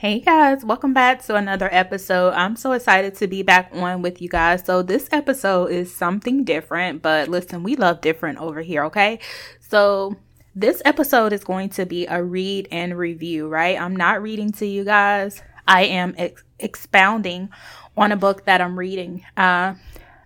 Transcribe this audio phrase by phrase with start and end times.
[0.00, 2.32] Hey guys, welcome back to another episode.
[2.34, 4.64] I'm so excited to be back on with you guys.
[4.64, 9.18] So, this episode is something different, but listen, we love different over here, okay?
[9.58, 10.14] So,
[10.54, 13.76] this episode is going to be a read and review, right?
[13.76, 17.48] I'm not reading to you guys, I am ex- expounding
[17.96, 19.24] on a book that I'm reading.
[19.36, 19.74] Uh,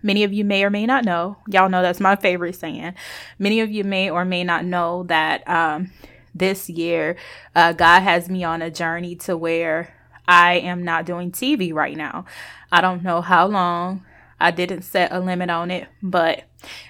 [0.03, 2.93] many of you may or may not know, y'all know that's my favorite saying.
[3.39, 5.89] Many of you may or may not know that um,
[6.33, 7.15] this year,
[7.55, 9.93] uh, God has me on a journey to where
[10.27, 12.25] I am not doing TV right now.
[12.71, 14.05] I don't know how long.
[14.39, 16.43] I didn't set a limit on it, but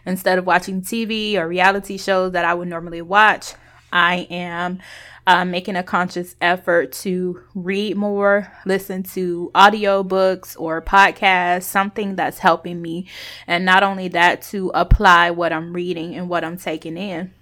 [0.05, 3.53] instead of watching TV or reality shows that I would normally watch,
[3.91, 4.79] I am
[5.27, 12.39] uh, making a conscious effort to read more, listen to audiobooks or podcasts, something that's
[12.39, 13.07] helping me.
[13.47, 17.33] And not only that, to apply what I'm reading and what I'm taking in.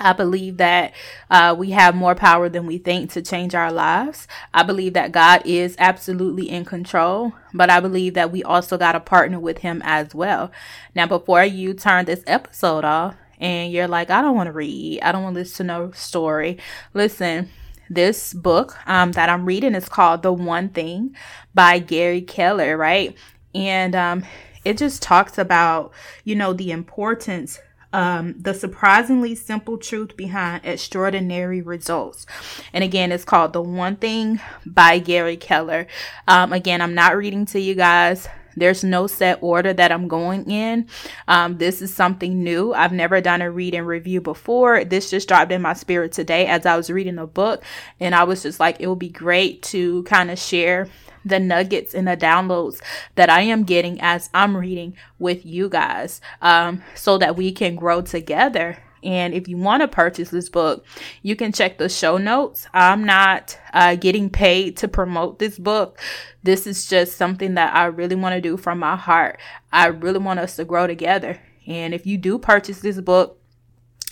[0.00, 0.92] I believe that
[1.30, 4.26] uh, we have more power than we think to change our lives.
[4.54, 8.92] I believe that God is absolutely in control, but I believe that we also got
[8.92, 10.50] to partner with Him as well.
[10.94, 15.02] Now, before you turn this episode off and you're like, I don't want to read,
[15.02, 16.58] I don't want to listen to no story,
[16.94, 17.50] listen.
[17.92, 21.16] This book um, that I'm reading is called The One Thing
[21.52, 23.16] by Gary Keller, right?
[23.52, 24.24] And um,
[24.64, 27.58] it just talks about, you know, the importance
[27.92, 32.26] um, the surprisingly simple truth behind extraordinary results.
[32.72, 35.86] And again, it's called The One Thing by Gary Keller.
[36.28, 38.28] Um, again, I'm not reading to you guys.
[38.56, 40.86] There's no set order that I'm going in.
[41.28, 42.72] Um, this is something new.
[42.74, 44.84] I've never done a read and review before.
[44.84, 47.64] This just dropped in my spirit today as I was reading the book.
[47.98, 50.88] And I was just like, it would be great to kind of share
[51.24, 52.80] the nuggets and the downloads
[53.14, 57.76] that I am getting as I'm reading with you guys um, so that we can
[57.76, 58.78] grow together.
[59.02, 60.84] And if you want to purchase this book,
[61.22, 62.66] you can check the show notes.
[62.74, 65.98] I'm not uh, getting paid to promote this book.
[66.42, 69.38] This is just something that I really want to do from my heart.
[69.72, 71.40] I really want us to grow together.
[71.66, 73.38] And if you do purchase this book,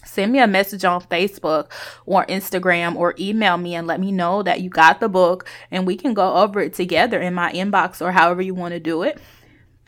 [0.04, 1.70] send me a message on Facebook
[2.06, 5.86] or Instagram or email me and let me know that you got the book and
[5.86, 9.02] we can go over it together in my inbox or however you want to do
[9.02, 9.18] it.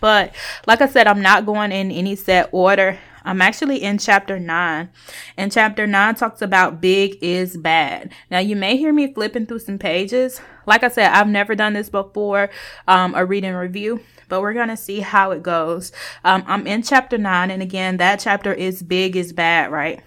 [0.00, 0.34] But
[0.66, 2.98] like I said, I'm not going in any set order.
[3.24, 4.88] I'm actually in chapter 9.
[5.36, 8.12] And chapter 9 talks about big is bad.
[8.30, 10.40] Now, you may hear me flipping through some pages.
[10.66, 12.50] Like I said, I've never done this before,
[12.86, 15.92] um, a reading review, but we're going to see how it goes.
[16.24, 17.50] Um, I'm in chapter 9.
[17.50, 20.02] And again, that chapter is big is bad, right?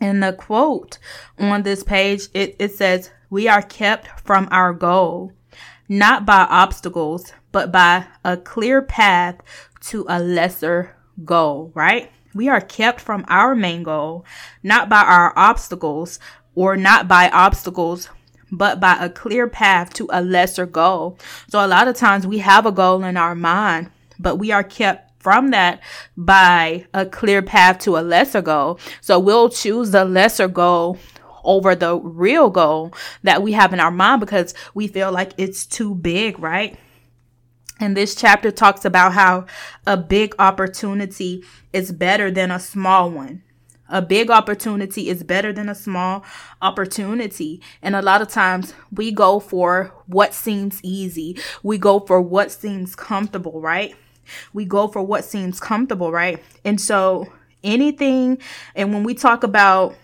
[0.00, 0.98] And the quote
[1.38, 5.32] on this page, it, it says, We are kept from our goal,
[5.88, 9.40] not by obstacles, but by a clear path
[9.80, 12.10] to a lesser goal, right?
[12.34, 14.24] We are kept from our main goal,
[14.62, 16.18] not by our obstacles
[16.54, 18.08] or not by obstacles,
[18.50, 21.18] but by a clear path to a lesser goal.
[21.48, 24.62] So a lot of times we have a goal in our mind, but we are
[24.64, 25.80] kept from that
[26.16, 28.78] by a clear path to a lesser goal.
[29.00, 30.98] So we'll choose the lesser goal
[31.44, 32.92] over the real goal
[33.22, 36.78] that we have in our mind because we feel like it's too big, right?
[37.80, 39.46] And this chapter talks about how
[39.86, 43.42] a big opportunity is better than a small one.
[43.90, 46.24] A big opportunity is better than a small
[46.60, 47.62] opportunity.
[47.80, 51.38] And a lot of times we go for what seems easy.
[51.62, 53.94] We go for what seems comfortable, right?
[54.52, 56.42] We go for what seems comfortable, right?
[56.64, 57.32] And so
[57.64, 58.38] anything,
[58.74, 59.94] and when we talk about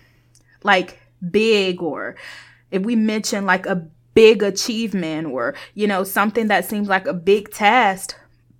[0.63, 0.99] like
[1.29, 2.15] big or
[2.71, 7.13] if we mention like a big achievement or, you know, something that seems like a
[7.13, 8.15] big task,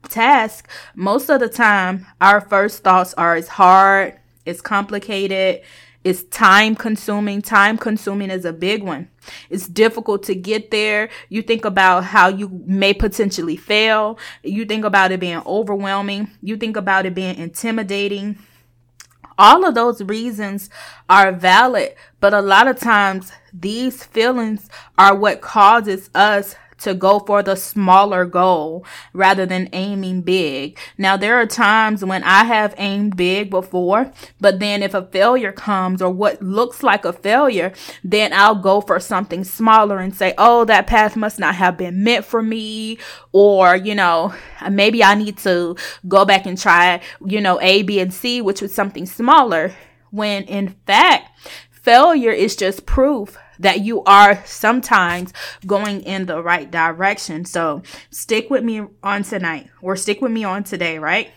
[0.10, 5.64] task, most of the time our first thoughts are it's hard, it's complicated,
[6.06, 7.42] it's time consuming.
[7.42, 9.10] Time consuming is a big one.
[9.50, 11.10] It's difficult to get there.
[11.30, 14.20] You think about how you may potentially fail.
[14.44, 16.30] You think about it being overwhelming.
[16.44, 18.38] You think about it being intimidating.
[19.38, 20.70] All of those reasons
[21.10, 27.20] are valid, but a lot of times these feelings are what causes us to go
[27.20, 30.78] for the smaller goal rather than aiming big.
[30.98, 35.52] Now, there are times when I have aimed big before, but then if a failure
[35.52, 37.74] comes or what looks like a failure,
[38.04, 42.04] then I'll go for something smaller and say, oh, that path must not have been
[42.04, 42.98] meant for me.
[43.32, 44.34] Or, you know,
[44.70, 45.76] maybe I need to
[46.08, 49.74] go back and try, you know, A, B, and C, which was something smaller.
[50.12, 51.30] When in fact,
[51.72, 55.34] failure is just proof that you are sometimes
[55.66, 57.46] going in the right direction.
[57.46, 61.32] So stick with me on tonight or stick with me on today, right?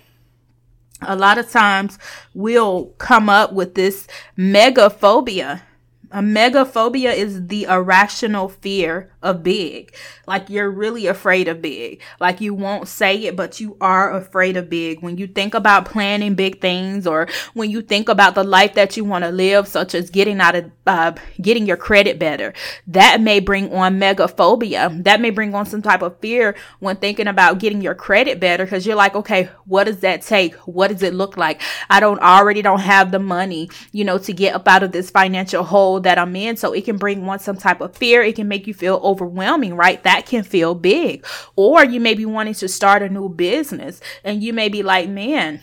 [1.03, 1.99] A lot of times
[2.35, 5.63] we'll come up with this megaphobia.
[6.11, 9.95] A megaphobia is the irrational fear of big.
[10.27, 12.01] Like you're really afraid of big.
[12.19, 15.03] Like you won't say it, but you are afraid of big.
[15.03, 18.97] When you think about planning big things or when you think about the life that
[18.97, 21.13] you want to live, such as getting out of, uh,
[21.43, 22.55] getting your credit better,
[22.87, 25.05] that may bring on megaphobia.
[25.05, 28.65] That may bring on some type of fear when thinking about getting your credit better
[28.65, 30.55] because you're like, okay, what does that take?
[30.61, 31.61] What does it look like?
[31.91, 35.11] I don't already don't have the money, you know, to get up out of this
[35.11, 36.57] financial hole that I'm in.
[36.57, 38.23] So it can bring on some type of fear.
[38.23, 40.03] It can make you feel overwhelming, right?
[40.05, 41.27] That can feel big.
[41.57, 45.09] Or you may be wanting to start a new business and you may be like,
[45.09, 45.61] man,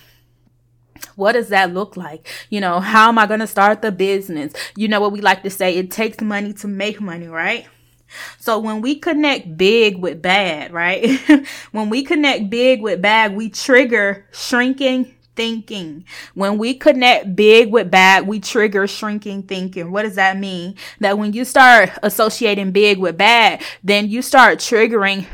[1.16, 2.28] what does that look like?
[2.50, 4.54] You know, how am I going to start the business?
[4.76, 7.66] You know what we like to say, it takes money to make money, right?
[8.40, 11.20] So when we connect big with bad, right?
[11.72, 16.06] when we connect big with bad, we trigger shrinking thinking.
[16.34, 19.92] When we connect big with bad, we trigger shrinking thinking.
[19.92, 20.76] What does that mean?
[21.00, 25.26] That when you start associating big with bad, then you start triggering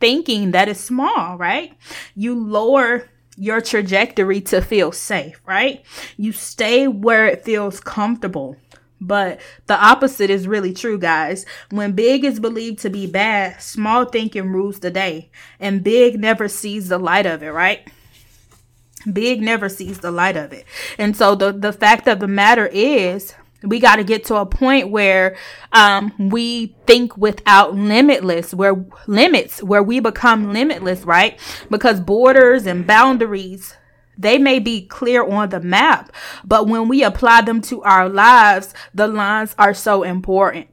[0.00, 1.76] thinking that is small, right?
[2.14, 5.84] You lower your trajectory to feel safe, right?
[6.16, 8.56] You stay where it feels comfortable.
[9.00, 11.46] But the opposite is really true, guys.
[11.70, 16.48] When big is believed to be bad, small thinking rules the day, and big never
[16.48, 17.90] sees the light of it, right?
[19.10, 20.66] Big never sees the light of it.
[20.98, 24.46] And so the, the fact of the matter is we got to get to a
[24.46, 25.36] point where
[25.72, 31.38] um, we think without limitless where limits where we become limitless right?
[31.70, 33.74] Because borders and boundaries
[34.18, 36.12] they may be clear on the map
[36.44, 40.66] but when we apply them to our lives the lines are so important.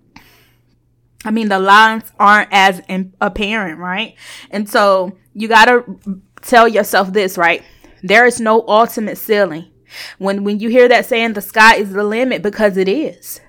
[1.26, 2.82] I mean the lines aren't as
[3.20, 4.16] apparent right?
[4.50, 7.64] And so you got to tell yourself this right
[8.04, 9.72] there is no ultimate ceiling.
[10.18, 13.40] When when you hear that saying the sky is the limit because it is.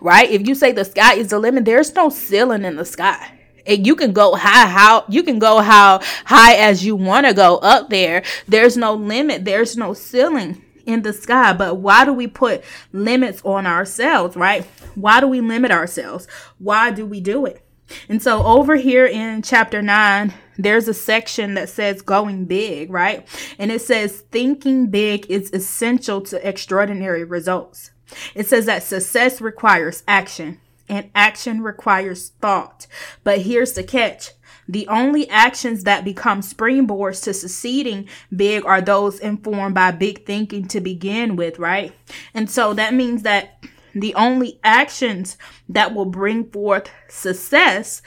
[0.00, 0.30] Right?
[0.30, 3.38] If you say the sky is the limit, there's no ceiling in the sky.
[3.66, 7.34] And you can go high how you can go how high as you want to
[7.34, 8.22] go up there.
[8.48, 9.44] There's no limit.
[9.44, 11.52] There's no ceiling in the sky.
[11.52, 14.64] But why do we put limits on ourselves, right?
[14.94, 16.26] Why do we limit ourselves?
[16.58, 17.64] Why do we do it?
[18.08, 20.32] And so over here in chapter 9,
[20.64, 23.26] there's a section that says going big, right?
[23.58, 27.90] And it says thinking big is essential to extraordinary results.
[28.34, 32.86] It says that success requires action and action requires thought.
[33.22, 34.32] But here's the catch.
[34.68, 40.66] The only actions that become springboards to succeeding big are those informed by big thinking
[40.68, 41.92] to begin with, right?
[42.34, 43.64] And so that means that
[43.94, 45.36] the only actions
[45.68, 48.02] that will bring forth success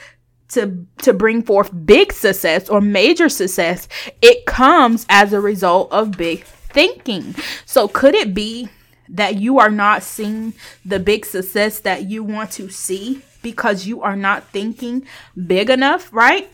[0.54, 3.88] to to bring forth big success or major success
[4.22, 7.34] it comes as a result of big thinking.
[7.64, 8.68] So could it be
[9.08, 10.54] that you are not seeing
[10.84, 15.06] the big success that you want to see because you are not thinking
[15.46, 16.50] big enough right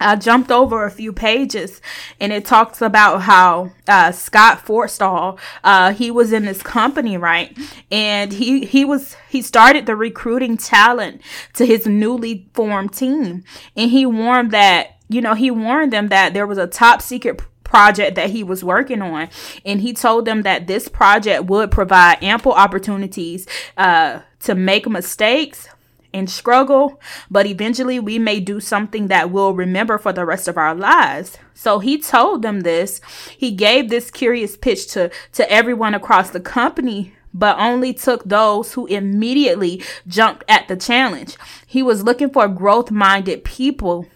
[0.00, 1.80] I jumped over a few pages
[2.18, 7.56] and it talks about how uh, Scott Forstall, uh, he was in this company, right?
[7.90, 11.20] And he, he was, he started the recruiting talent
[11.54, 13.44] to his newly formed team.
[13.76, 17.42] And he warned that, you know, he warned them that there was a top secret
[17.62, 19.28] project that he was working on.
[19.64, 25.68] And he told them that this project would provide ample opportunities uh, to make mistakes
[26.12, 30.56] and struggle, but eventually we may do something that we'll remember for the rest of
[30.56, 31.38] our lives.
[31.54, 33.00] So he told them this.
[33.36, 38.72] He gave this curious pitch to, to everyone across the company, but only took those
[38.72, 41.36] who immediately jumped at the challenge.
[41.66, 44.06] He was looking for growth minded people,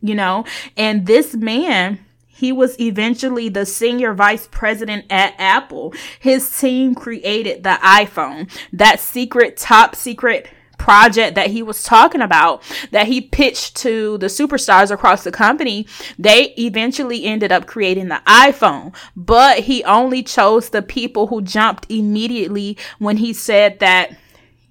[0.00, 0.44] you know,
[0.76, 5.94] and this man, he was eventually the senior vice president at Apple.
[6.18, 10.48] His team created the iPhone, that secret, top secret
[10.82, 12.60] project that he was talking about
[12.90, 15.86] that he pitched to the superstars across the company,
[16.18, 18.92] they eventually ended up creating the iPhone.
[19.14, 24.16] But he only chose the people who jumped immediately when he said that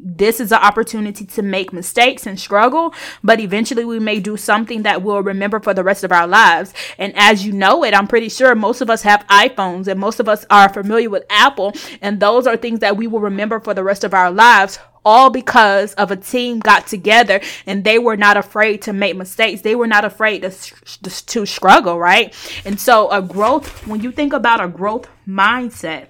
[0.04, 4.82] this is an opportunity to make mistakes and struggle, but eventually we may do something
[4.82, 6.74] that we'll remember for the rest of our lives.
[6.98, 10.20] And as you know it, I'm pretty sure most of us have iPhones and most
[10.20, 13.74] of us are familiar with Apple, and those are things that we will remember for
[13.74, 18.18] the rest of our lives all because of a team got together and they were
[18.18, 19.62] not afraid to make mistakes.
[19.62, 22.36] They were not afraid to, to struggle, right?
[22.66, 26.08] And so a growth, when you think about a growth mindset,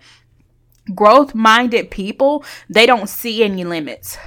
[0.93, 4.17] growth minded people, they don't see any limits.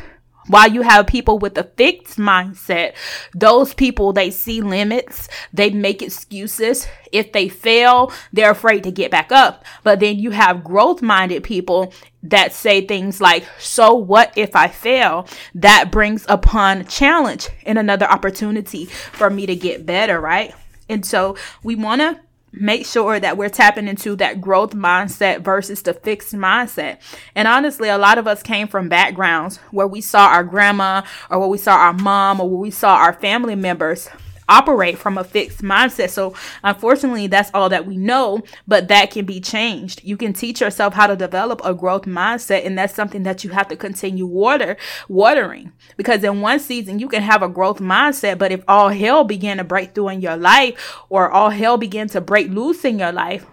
[0.48, 2.94] While you have people with a fixed mindset,
[3.34, 6.86] those people, they see limits, they make excuses.
[7.12, 9.64] If they fail, they're afraid to get back up.
[9.82, 11.92] But then you have growth minded people
[12.24, 15.26] that say things like, so what if I fail?
[15.54, 20.54] That brings upon challenge and another opportunity for me to get better, right?
[20.88, 22.20] And so we want to
[22.61, 26.99] make sure that we're tapping into that growth mindset versus the fixed mindset.
[27.34, 31.38] And honestly, a lot of us came from backgrounds where we saw our grandma or
[31.40, 34.08] where we saw our mom or where we saw our family members
[34.48, 36.10] operate from a fixed mindset.
[36.10, 40.02] So, unfortunately, that's all that we know, but that can be changed.
[40.04, 43.50] You can teach yourself how to develop a growth mindset, and that's something that you
[43.50, 44.76] have to continue water
[45.08, 45.72] watering.
[45.96, 49.58] Because in one season you can have a growth mindset, but if all hell began
[49.58, 53.12] to break through in your life or all hell began to break loose in your
[53.12, 53.46] life,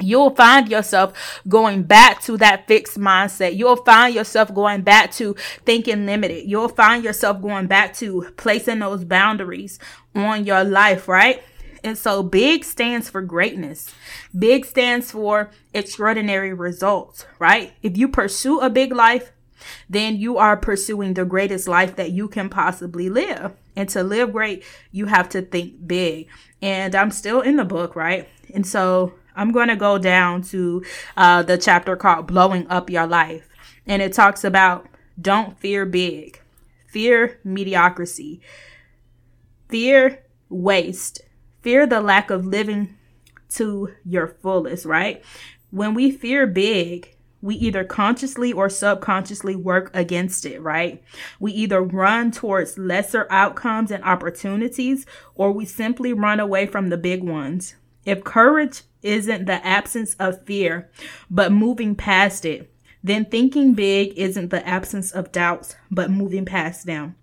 [0.00, 3.56] you'll find yourself going back to that fixed mindset.
[3.56, 5.34] You'll find yourself going back to
[5.64, 6.48] thinking limited.
[6.48, 9.78] You'll find yourself going back to placing those boundaries
[10.14, 11.42] on your life, right?
[11.82, 13.94] And so big stands for greatness.
[14.36, 17.74] Big stands for extraordinary results, right?
[17.82, 19.32] If you pursue a big life,
[19.88, 23.52] then you are pursuing the greatest life that you can possibly live.
[23.74, 26.28] And to live great, you have to think big.
[26.60, 28.28] And I'm still in the book, right?
[28.52, 30.82] And so I'm going to go down to
[31.16, 33.48] uh, the chapter called Blowing Up Your Life.
[33.86, 34.88] And it talks about
[35.20, 36.40] don't fear big,
[36.88, 38.40] fear mediocrity,
[39.68, 41.20] fear waste,
[41.62, 42.96] fear the lack of living
[43.50, 45.22] to your fullest, right?
[45.70, 51.02] When we fear big, we either consciously or subconsciously work against it, right?
[51.38, 56.96] We either run towards lesser outcomes and opportunities, or we simply run away from the
[56.96, 57.76] big ones.
[58.04, 60.90] If courage isn't the absence of fear,
[61.30, 62.70] but moving past it,
[63.02, 67.14] then thinking big isn't the absence of doubts, but moving past them.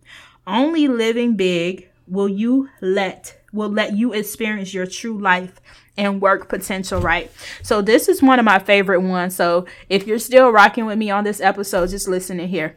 [0.47, 5.61] Only living big will you let will let you experience your true life
[5.95, 7.31] and work potential, right?
[7.61, 9.35] So this is one of my favorite ones.
[9.35, 12.75] So if you're still rocking with me on this episode, just listen to here.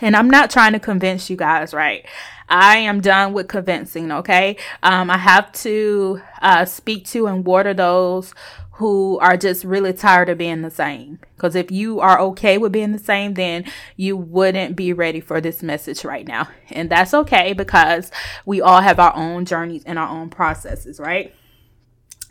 [0.00, 2.04] And I'm not trying to convince you guys, right?
[2.48, 4.56] I am done with convincing, okay?
[4.82, 8.34] Um, I have to uh, speak to and water those
[8.78, 11.20] who are just really tired of being the same.
[11.36, 13.64] Because if you are okay with being the same, then
[13.96, 16.48] you wouldn't be ready for this message right now.
[16.70, 18.10] And that's okay because
[18.44, 21.32] we all have our own journeys and our own processes, right?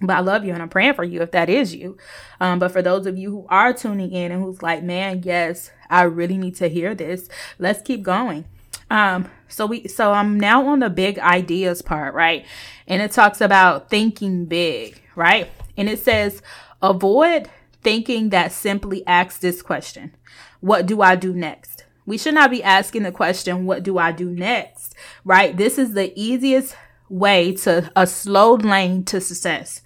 [0.06, 1.98] But I love you and I'm praying for you if that is you.
[2.42, 5.72] Um, but for those of you who are tuning in and who's like, man, yes,
[5.90, 8.44] I really need to hear this, let's keep going.
[8.90, 12.46] Um, so we so I'm now on the big ideas part, right?
[12.86, 15.50] And it talks about thinking big, right?
[15.78, 16.42] And it says
[16.82, 17.50] avoid
[17.82, 20.16] thinking that simply asks this question.
[20.60, 21.86] What do I do next?
[22.06, 24.96] We should not be asking the question, what do I do next?
[25.24, 25.56] Right?
[25.56, 26.76] This is the easiest
[27.14, 29.82] way to a slow lane to success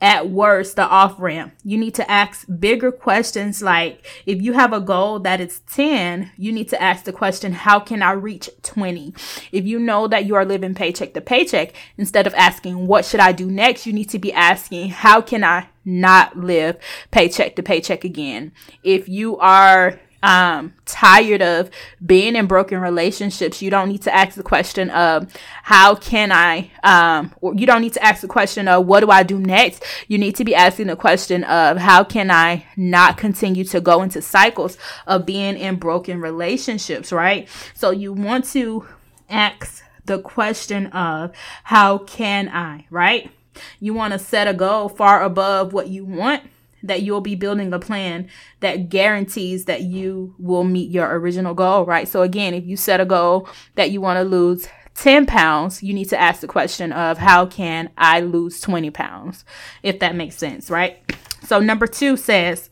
[0.00, 1.52] at worst the off ramp.
[1.64, 6.30] You need to ask bigger questions like if you have a goal that is 10,
[6.36, 9.14] you need to ask the question, how can I reach 20?
[9.50, 13.20] If you know that you are living paycheck to paycheck, instead of asking, what should
[13.20, 13.86] I do next?
[13.86, 16.76] You need to be asking, how can I not live
[17.10, 18.52] paycheck to paycheck again?
[18.84, 21.70] If you are um tired of
[22.04, 25.32] being in broken relationships you don't need to ask the question of
[25.62, 29.10] how can i um or you don't need to ask the question of what do
[29.10, 29.84] i do next?
[30.08, 34.02] You need to be asking the question of how can i not continue to go
[34.02, 37.48] into cycles of being in broken relationships right?
[37.74, 38.86] So you want to
[39.30, 41.32] ask the question of
[41.64, 43.30] how can i right?
[43.78, 46.42] You want to set a goal far above what you want
[46.82, 48.28] that you'll be building a plan
[48.60, 52.08] that guarantees that you will meet your original goal, right?
[52.08, 55.94] So again, if you set a goal that you want to lose 10 pounds, you
[55.94, 59.44] need to ask the question of how can I lose 20 pounds?
[59.82, 60.98] If that makes sense, right?
[61.44, 62.68] So number two says,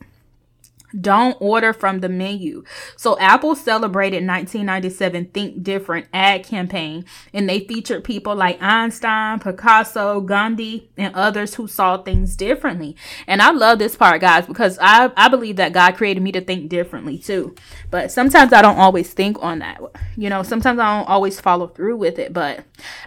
[0.99, 2.63] don't order from the menu.
[2.95, 10.21] So Apple celebrated 1997 Think Different ad campaign and they featured people like Einstein, Picasso,
[10.21, 12.95] Gandhi, and others who saw things differently.
[13.27, 16.41] And I love this part, guys, because I, I believe that God created me to
[16.41, 17.55] think differently too.
[17.91, 19.81] But sometimes I don't always think on that.
[20.15, 22.33] You know, sometimes I don't always follow through with it.
[22.33, 22.63] But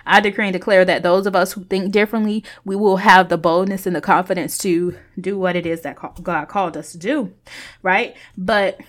[0.06, 3.38] I decree and declare that those of us who think differently, we will have the
[3.38, 7.32] boldness and the confidence to do what it is that God called us to do
[7.82, 8.16] right?
[8.36, 8.80] But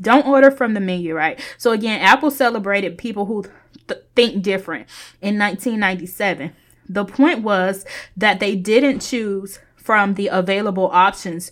[0.00, 1.40] don't order from the menu, right?
[1.58, 3.44] So again, Apple celebrated people who
[3.88, 4.88] th- think different
[5.22, 6.52] in 1997.
[6.88, 7.86] The point was
[8.16, 11.50] that they didn't choose from the available options.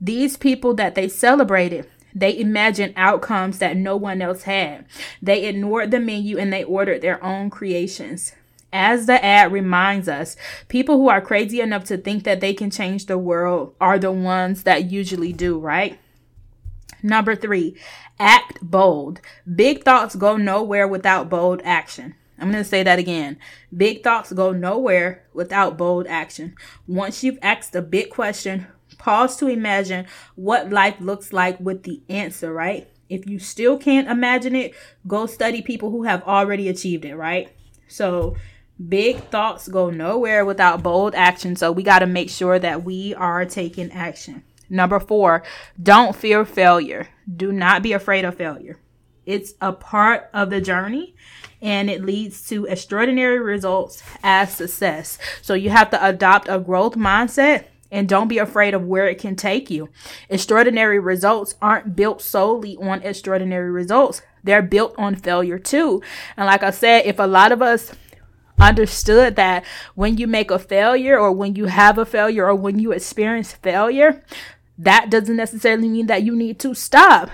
[0.00, 4.86] These people that they celebrated, They imagined outcomes that no one else had.
[5.20, 8.32] They ignored the menu and they ordered their own creations.
[8.72, 10.36] As the ad reminds us,
[10.68, 14.12] people who are crazy enough to think that they can change the world are the
[14.12, 15.98] ones that usually do, right?
[17.02, 17.76] Number three,
[18.18, 19.20] act bold.
[19.54, 22.14] Big thoughts go nowhere without bold action.
[22.38, 23.38] I'm going to say that again.
[23.74, 26.54] Big thoughts go nowhere without bold action.
[26.86, 28.66] Once you've asked a big question,
[28.98, 32.88] pause to imagine what life looks like with the answer, right?
[33.08, 34.74] If you still can't imagine it,
[35.06, 37.50] go study people who have already achieved it, right?
[37.88, 38.36] So,
[38.88, 41.56] big thoughts go nowhere without bold action.
[41.56, 44.42] So, we got to make sure that we are taking action.
[44.68, 45.42] Number four,
[45.80, 47.08] don't fear failure.
[47.34, 48.78] Do not be afraid of failure.
[49.24, 51.16] It's a part of the journey
[51.60, 55.18] and it leads to extraordinary results as success.
[55.42, 59.18] So you have to adopt a growth mindset and don't be afraid of where it
[59.18, 59.88] can take you.
[60.28, 64.22] Extraordinary results aren't built solely on extraordinary results.
[64.44, 66.02] They're built on failure too.
[66.36, 67.92] And like I said, if a lot of us
[68.58, 72.78] understood that when you make a failure or when you have a failure or when
[72.78, 74.22] you experience failure,
[74.78, 77.30] that doesn't necessarily mean that you need to stop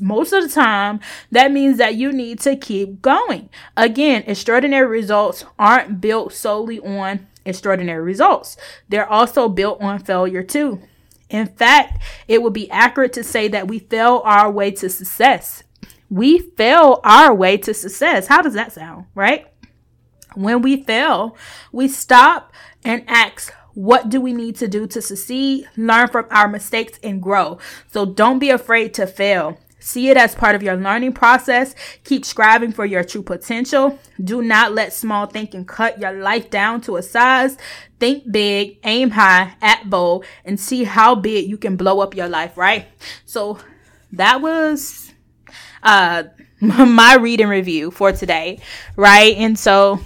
[0.00, 3.48] most of the time, that means that you need to keep going.
[3.76, 8.56] Again, extraordinary results aren't built solely on extraordinary results,
[8.88, 10.80] they're also built on failure too.
[11.30, 15.62] In fact, it would be accurate to say that we fail our way to success.
[16.10, 18.26] We fail our way to success.
[18.26, 19.46] How does that sound, right?
[20.34, 21.36] When we fail,
[21.70, 22.52] we stop
[22.84, 25.66] and ask, what do we need to do to succeed?
[25.74, 27.58] Learn from our mistakes and grow.
[27.90, 29.58] So don't be afraid to fail.
[29.78, 31.74] See it as part of your learning process.
[32.04, 33.98] Keep striving for your true potential.
[34.22, 37.56] Do not let small thinking cut your life down to a size.
[37.98, 42.28] Think big, aim high, act bold, and see how big you can blow up your
[42.28, 42.86] life, right?
[43.24, 43.60] So
[44.12, 45.10] that was
[45.82, 46.24] uh
[46.60, 48.60] my reading review for today,
[48.96, 49.34] right?
[49.38, 50.00] And so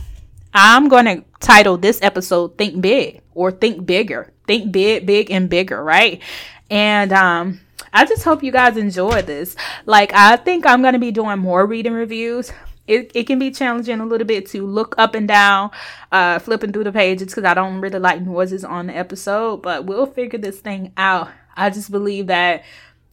[0.53, 4.33] I'm going to title this episode Think Big or Think Bigger.
[4.47, 6.21] Think big, big and bigger, right?
[6.71, 7.61] And um
[7.93, 9.57] I just hope you guys enjoy this.
[9.87, 12.53] Like I think I'm going to be doing more reading reviews.
[12.87, 15.71] It, it can be challenging a little bit to look up and down,
[16.13, 19.87] uh, flipping through the pages because I don't really like noises on the episode, but
[19.87, 21.31] we'll figure this thing out.
[21.57, 22.65] I just believe that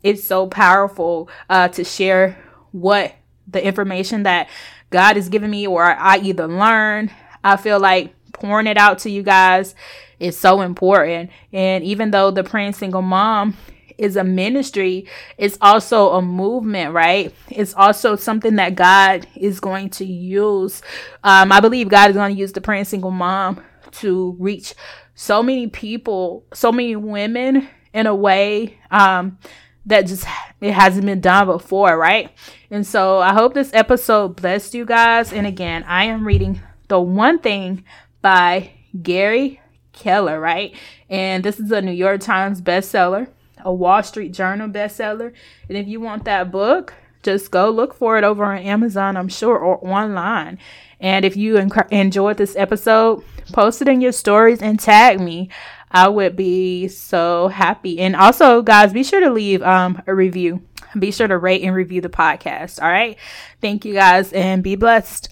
[0.04, 2.38] it's so powerful uh, to share
[2.72, 3.16] what
[3.48, 4.50] the information that
[4.90, 7.12] God has given me or I either learn
[7.44, 9.76] I feel like pouring it out to you guys
[10.20, 11.30] is so important.
[11.54, 13.56] And even though the praying single mom
[13.98, 15.06] is a ministry,
[15.38, 17.34] it's also a movement, right?
[17.50, 20.82] It's also something that God is going to use.
[21.24, 24.74] Um, I believe God is going to use the praying single mom to reach
[25.14, 29.38] so many people, so many women in a way um,
[29.86, 30.26] that just
[30.62, 32.32] it hasn't been done before, right?
[32.72, 35.34] And so I hope this episode blessed you guys.
[35.34, 37.84] And again, I am reading the One Thing
[38.22, 39.62] by Gary
[39.94, 40.76] Keller, right?
[41.10, 43.28] And this is a New York Times bestseller,
[43.60, 45.34] a Wall Street Journal bestseller.
[45.68, 49.28] And if you want that book, just go look for it over on Amazon, I'm
[49.28, 50.58] sure, or online.
[51.00, 55.50] And if you enjoyed this episode, post it in your stories and tag me.
[55.92, 58.00] I would be so happy.
[58.00, 60.62] And also, guys, be sure to leave um, a review.
[60.98, 62.82] Be sure to rate and review the podcast.
[62.82, 63.18] All right.
[63.62, 65.30] Thank you guys and be blessed.